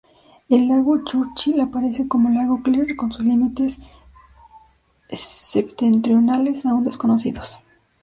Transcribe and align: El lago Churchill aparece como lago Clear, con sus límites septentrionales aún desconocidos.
El 0.49 0.67
lago 0.67 1.03
Churchill 1.03 1.61
aparece 1.61 2.07
como 2.07 2.31
lago 2.31 2.63
Clear, 2.63 2.95
con 2.95 3.11
sus 3.13 3.23
límites 3.23 3.77
septentrionales 5.09 6.65
aún 6.65 6.83
desconocidos. 6.85 7.59